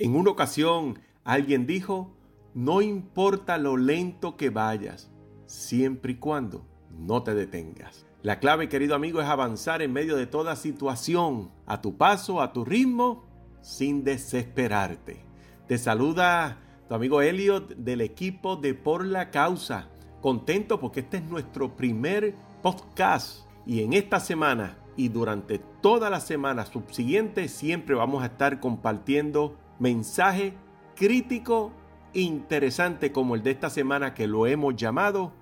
[0.00, 2.14] En una ocasión alguien dijo,
[2.54, 5.10] no importa lo lento que vayas,
[5.46, 6.64] siempre y cuando
[6.96, 8.06] no te detengas.
[8.22, 12.52] La clave, querido amigo, es avanzar en medio de toda situación, a tu paso, a
[12.52, 13.24] tu ritmo,
[13.60, 15.24] sin desesperarte.
[15.66, 16.58] Te saluda
[16.88, 19.88] tu amigo Elliot del equipo de Por la Causa.
[20.20, 26.20] Contento porque este es nuestro primer podcast y en esta semana y durante toda la
[26.20, 30.54] semana subsiguiente siempre vamos a estar compartiendo mensaje
[30.96, 31.72] crítico
[32.12, 35.32] interesante como el de esta semana que lo hemos llamado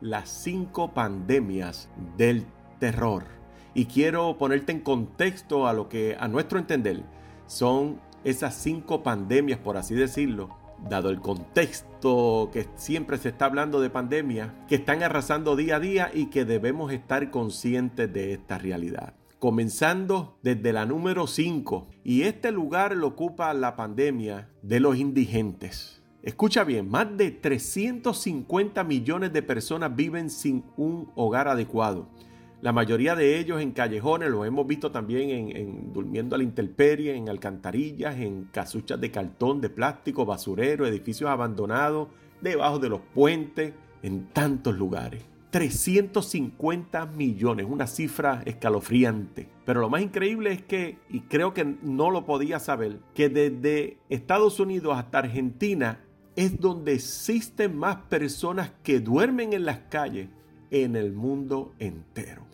[0.00, 2.46] las cinco pandemias del
[2.78, 3.24] terror.
[3.74, 7.02] Y quiero ponerte en contexto a lo que a nuestro entender
[7.46, 10.50] son esas cinco pandemias, por así decirlo,
[10.88, 15.80] dado el contexto que siempre se está hablando de pandemia, que están arrasando día a
[15.80, 19.14] día y que debemos estar conscientes de esta realidad.
[19.38, 26.02] Comenzando desde la número 5, y este lugar lo ocupa la pandemia de los indigentes.
[26.22, 32.08] Escucha bien, más de 350 millones de personas viven sin un hogar adecuado.
[32.62, 37.14] La mayoría de ellos en callejones, lo hemos visto también en, durmiendo a la intemperie,
[37.14, 42.08] en alcantarillas, en casuchas de cartón, de plástico, basurero, edificios abandonados,
[42.40, 45.22] debajo de los puentes, en tantos lugares.
[45.50, 49.48] 350 millones, una cifra escalofriante.
[49.64, 53.98] Pero lo más increíble es que, y creo que no lo podía saber, que desde
[54.08, 56.00] Estados Unidos hasta Argentina
[56.36, 60.28] es donde existen más personas que duermen en las calles
[60.70, 62.46] en el mundo entero.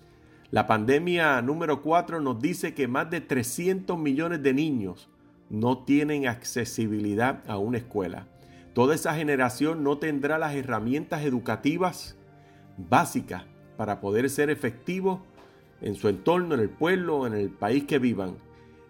[0.50, 5.08] La pandemia número 4 nos dice que más de 300 millones de niños
[5.48, 8.28] no tienen accesibilidad a una escuela.
[8.74, 12.16] Toda esa generación no tendrá las herramientas educativas
[12.76, 13.44] básicas
[13.76, 15.20] para poder ser efectivos
[15.80, 18.36] en su entorno, en el pueblo, en el país que vivan.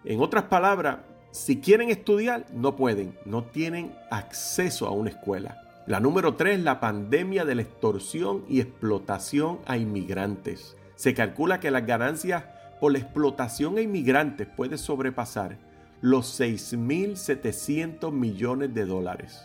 [0.05, 0.99] En otras palabras,
[1.31, 5.63] si quieren estudiar, no pueden, no tienen acceso a una escuela.
[5.87, 10.77] La número tres, la pandemia de la extorsión y explotación a inmigrantes.
[10.95, 12.43] Se calcula que las ganancias
[12.79, 15.57] por la explotación a inmigrantes puede sobrepasar
[16.01, 19.41] los 6.700 millones de dólares.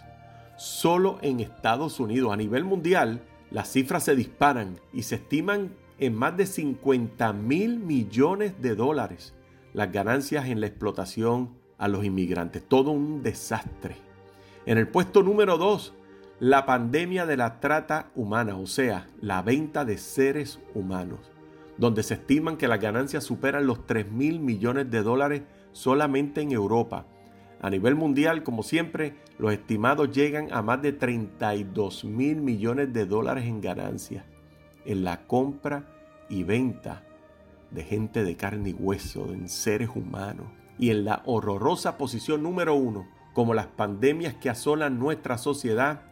[0.57, 6.15] Solo en Estados Unidos, a nivel mundial, las cifras se disparan y se estiman en
[6.15, 9.35] más de 50 mil millones de dólares
[9.73, 12.63] las ganancias en la explotación a los inmigrantes.
[12.67, 13.97] Todo un desastre.
[14.67, 15.95] En el puesto número 2,
[16.41, 21.21] la pandemia de la trata humana, o sea, la venta de seres humanos,
[21.79, 25.43] donde se estiman que las ganancias superan los 3 mil millones de dólares
[25.73, 27.07] solamente en Europa.
[27.61, 33.07] A nivel mundial, como siempre, los estimados llegan a más de 32 mil millones de
[33.07, 34.25] dólares en ganancias
[34.89, 35.85] en la compra
[36.31, 37.05] y venta
[37.71, 40.47] de gente de carne y hueso, en seres humanos
[40.79, 46.03] y en la horrorosa posición número uno, como las pandemias que asolan nuestra sociedad,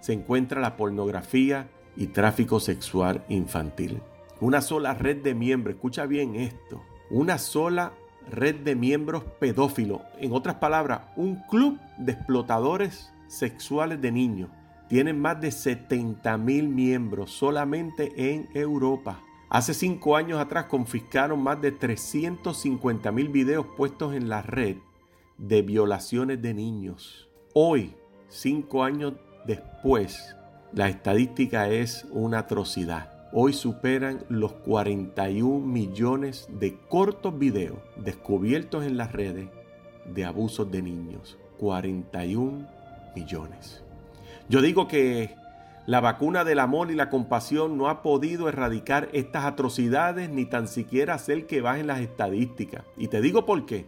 [0.00, 4.02] se encuentra la pornografía y tráfico sexual infantil.
[4.40, 7.94] Una sola red de miembros, escucha bien esto, una sola
[8.30, 14.50] red de miembros pedófilos, en otras palabras, un club de explotadores sexuales de niños.
[14.88, 19.20] Tienen más de 70 mil miembros solamente en Europa.
[19.48, 24.76] Hace cinco años atrás confiscaron más de 350 mil videos puestos en la red
[25.38, 27.28] de violaciones de niños.
[27.52, 27.94] Hoy,
[28.28, 29.14] cinco años
[29.46, 30.36] después,
[30.72, 33.15] la estadística es una atrocidad.
[33.32, 39.48] Hoy superan los 41 millones de cortos videos descubiertos en las redes
[40.04, 41.36] de abusos de niños.
[41.58, 42.68] 41
[43.14, 43.82] millones.
[44.48, 45.34] Yo digo que
[45.86, 50.68] la vacuna del amor y la compasión no ha podido erradicar estas atrocidades ni tan
[50.68, 52.84] siquiera hacer que bajen las estadísticas.
[52.96, 53.86] Y te digo por qué.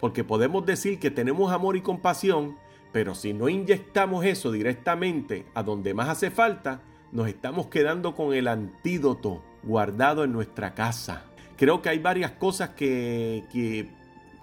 [0.00, 2.56] Porque podemos decir que tenemos amor y compasión,
[2.92, 6.80] pero si no inyectamos eso directamente a donde más hace falta,
[7.12, 11.24] nos estamos quedando con el antídoto guardado en nuestra casa.
[11.56, 13.44] Creo que hay varias cosas que,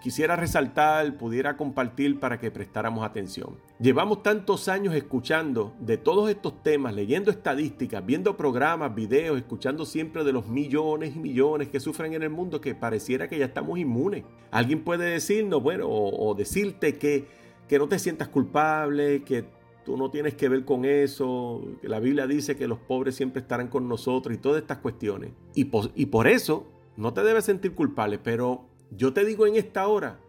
[0.02, 3.58] quisiera resaltar, pudiera compartir para que prestáramos atención.
[3.80, 10.24] Llevamos tantos años escuchando de todos estos temas, leyendo estadísticas, viendo programas, videos, escuchando siempre
[10.24, 13.78] de los millones y millones que sufren en el mundo que pareciera que ya estamos
[13.80, 14.24] inmunes.
[14.52, 17.26] Alguien puede decirnos, bueno, o, decirte que,
[17.68, 19.59] que no te sientas culpable, que
[19.90, 23.70] tú no tienes que ver con eso, la Biblia dice que los pobres siempre estarán
[23.70, 25.32] con nosotros y todas estas cuestiones.
[25.56, 28.66] Y y por eso no te debes sentir culpable, pero
[28.96, 30.20] yo te digo en esta hora,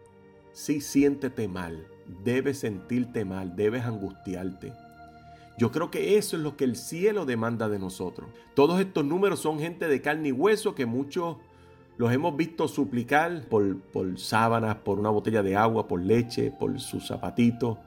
[0.51, 1.85] sí siéntete mal,
[2.23, 4.73] debes sentirte mal, debes angustiarte.
[5.59, 8.31] Yo creo que eso es lo que el cielo demanda de nosotros.
[8.55, 11.37] Todos estos números son gente de carne y hueso que muchos
[11.97, 16.79] los hemos visto suplicar por, por sábanas, por una botella de agua, por leche, por
[16.79, 17.77] sus zapatitos,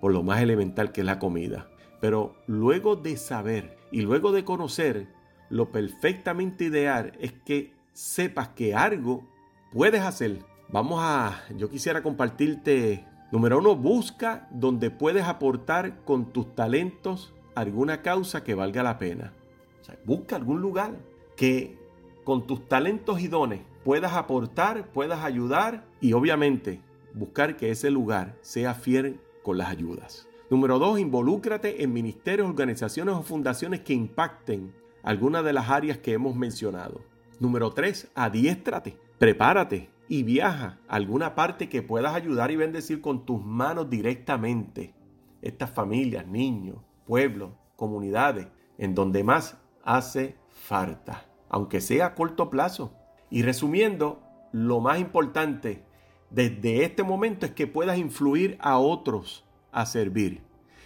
[0.00, 1.68] por lo más elemental que es la comida.
[2.00, 5.08] Pero luego de saber y luego de conocer,
[5.48, 9.26] lo perfectamente ideal es que sepas que algo
[9.72, 10.40] puedes hacer.
[10.68, 18.02] Vamos a, yo quisiera compartirte, número uno, busca donde puedes aportar con tus talentos alguna
[18.02, 19.32] causa que valga la pena.
[19.80, 20.96] O sea, busca algún lugar
[21.36, 21.78] que
[22.24, 26.80] con tus talentos y dones puedas aportar, puedas ayudar y obviamente
[27.14, 30.28] buscar que ese lugar sea fiel con las ayudas.
[30.50, 36.14] Número dos, involúcrate en ministerios, organizaciones o fundaciones que impacten algunas de las áreas que
[36.14, 37.00] hemos mencionado.
[37.38, 43.24] Número tres, adiéstrate, prepárate y viaja a alguna parte que puedas ayudar y bendecir con
[43.24, 44.94] tus manos directamente.
[45.42, 48.48] Estas familias, niños, pueblos, comunidades,
[48.78, 52.94] en donde más hace falta, aunque sea a corto plazo.
[53.30, 55.84] Y resumiendo, lo más importante
[56.30, 60.42] desde este momento es que puedas influir a otros a servir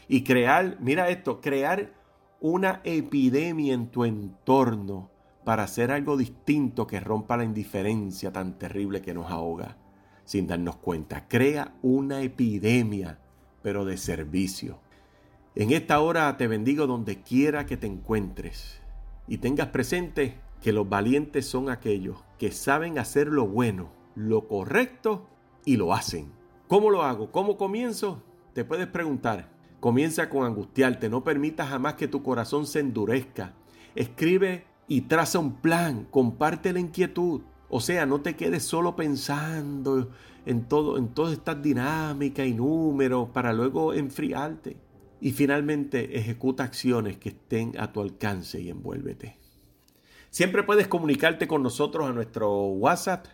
[0.08, 1.92] y crear, mira esto, crear
[2.40, 5.10] una epidemia en tu entorno
[5.44, 9.76] para hacer algo distinto que rompa la indiferencia tan terrible que nos ahoga
[10.24, 11.26] sin darnos cuenta.
[11.26, 13.18] Crea una epidemia,
[13.62, 14.78] pero de servicio.
[15.56, 18.80] En esta hora te bendigo donde quiera que te encuentres
[19.26, 23.90] y tengas presente que los valientes son aquellos que saben hacer lo bueno,
[24.20, 25.26] lo correcto
[25.64, 26.30] y lo hacen.
[26.68, 27.32] ¿Cómo lo hago?
[27.32, 28.22] ¿Cómo comienzo?
[28.52, 29.48] Te puedes preguntar.
[29.80, 33.54] Comienza con angustiarte, no permitas jamás que tu corazón se endurezca.
[33.94, 37.40] Escribe y traza un plan, comparte la inquietud.
[37.70, 40.10] O sea, no te quedes solo pensando
[40.44, 44.76] en todo, en todas estas dinámicas y números para luego enfriarte.
[45.22, 49.38] Y finalmente ejecuta acciones que estén a tu alcance y envuélvete.
[50.28, 53.26] Siempre puedes comunicarte con nosotros a nuestro WhatsApp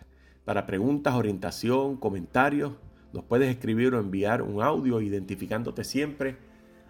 [0.47, 2.71] para preguntas, orientación, comentarios.
[3.11, 6.37] Nos puedes escribir o enviar un audio identificándote siempre